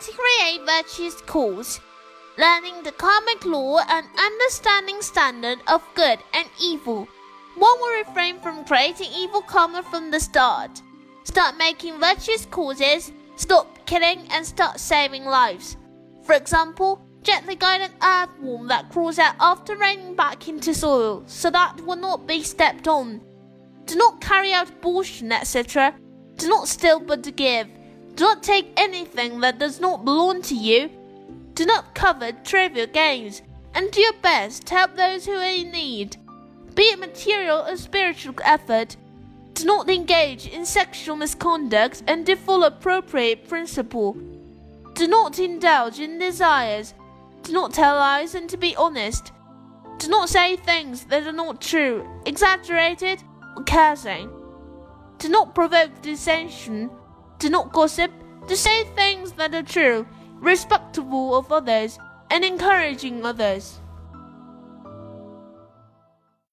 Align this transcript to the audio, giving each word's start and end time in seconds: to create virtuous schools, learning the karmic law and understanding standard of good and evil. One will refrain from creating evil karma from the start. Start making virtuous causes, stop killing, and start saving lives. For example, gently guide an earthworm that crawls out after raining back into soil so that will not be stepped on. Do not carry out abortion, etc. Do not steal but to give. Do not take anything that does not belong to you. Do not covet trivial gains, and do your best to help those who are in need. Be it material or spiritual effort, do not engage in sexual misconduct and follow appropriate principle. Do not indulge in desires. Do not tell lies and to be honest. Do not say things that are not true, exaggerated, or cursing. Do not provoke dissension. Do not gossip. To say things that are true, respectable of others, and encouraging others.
to 0.00 0.12
create 0.12 0.64
virtuous 0.64 1.18
schools, 1.18 1.80
learning 2.38 2.82
the 2.82 2.92
karmic 2.92 3.44
law 3.44 3.80
and 3.88 4.06
understanding 4.16 5.02
standard 5.02 5.58
of 5.66 5.82
good 5.94 6.18
and 6.34 6.48
evil. 6.62 7.08
One 7.56 7.80
will 7.80 7.98
refrain 7.98 8.38
from 8.40 8.64
creating 8.64 9.10
evil 9.12 9.42
karma 9.42 9.82
from 9.82 10.10
the 10.10 10.20
start. 10.20 10.82
Start 11.24 11.56
making 11.58 11.98
virtuous 11.98 12.46
causes, 12.46 13.12
stop 13.36 13.84
killing, 13.86 14.28
and 14.30 14.46
start 14.46 14.78
saving 14.78 15.24
lives. 15.24 15.76
For 16.22 16.34
example, 16.34 17.04
gently 17.22 17.56
guide 17.56 17.80
an 17.80 17.92
earthworm 18.02 18.68
that 18.68 18.90
crawls 18.90 19.18
out 19.18 19.34
after 19.40 19.76
raining 19.76 20.14
back 20.14 20.46
into 20.46 20.72
soil 20.72 21.24
so 21.26 21.50
that 21.50 21.80
will 21.84 21.96
not 21.96 22.26
be 22.26 22.42
stepped 22.42 22.86
on. 22.86 23.20
Do 23.86 23.96
not 23.96 24.20
carry 24.20 24.52
out 24.52 24.70
abortion, 24.70 25.32
etc. 25.32 25.94
Do 26.36 26.48
not 26.48 26.68
steal 26.68 27.00
but 27.00 27.24
to 27.24 27.32
give. 27.32 27.68
Do 28.18 28.24
not 28.24 28.42
take 28.42 28.72
anything 28.76 29.38
that 29.42 29.60
does 29.60 29.78
not 29.78 30.04
belong 30.04 30.42
to 30.42 30.54
you. 30.56 30.90
Do 31.54 31.64
not 31.64 31.94
covet 31.94 32.44
trivial 32.44 32.88
gains, 32.88 33.42
and 33.74 33.92
do 33.92 34.00
your 34.00 34.12
best 34.14 34.66
to 34.66 34.74
help 34.74 34.96
those 34.96 35.24
who 35.24 35.34
are 35.34 35.44
in 35.44 35.70
need. 35.70 36.16
Be 36.74 36.82
it 36.82 36.98
material 36.98 37.64
or 37.64 37.76
spiritual 37.76 38.34
effort, 38.42 38.96
do 39.54 39.64
not 39.64 39.88
engage 39.88 40.48
in 40.48 40.66
sexual 40.66 41.14
misconduct 41.14 42.02
and 42.08 42.28
follow 42.40 42.66
appropriate 42.66 43.48
principle. 43.48 44.16
Do 44.94 45.06
not 45.06 45.38
indulge 45.38 46.00
in 46.00 46.18
desires. 46.18 46.94
Do 47.44 47.52
not 47.52 47.72
tell 47.72 47.94
lies 47.94 48.34
and 48.34 48.50
to 48.50 48.56
be 48.56 48.74
honest. 48.74 49.30
Do 49.98 50.08
not 50.08 50.28
say 50.28 50.56
things 50.56 51.04
that 51.04 51.24
are 51.24 51.32
not 51.32 51.60
true, 51.60 52.04
exaggerated, 52.26 53.22
or 53.56 53.62
cursing. 53.62 54.28
Do 55.20 55.28
not 55.28 55.54
provoke 55.54 56.02
dissension. 56.02 56.90
Do 57.38 57.48
not 57.48 57.72
gossip. 57.72 58.10
To 58.48 58.56
say 58.56 58.84
things 58.96 59.32
that 59.32 59.54
are 59.54 59.62
true, 59.62 60.06
respectable 60.40 61.36
of 61.36 61.52
others, 61.52 61.98
and 62.30 62.44
encouraging 62.44 63.24
others. 63.24 63.78